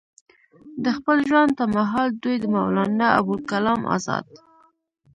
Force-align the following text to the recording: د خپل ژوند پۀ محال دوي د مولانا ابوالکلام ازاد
د 0.83 0.85
خپل 0.97 1.17
ژوند 1.29 1.51
پۀ 1.57 1.65
محال 1.75 2.09
دوي 2.21 2.35
د 2.41 2.45
مولانا 2.55 3.07
ابوالکلام 3.19 3.81
ازاد 3.95 4.25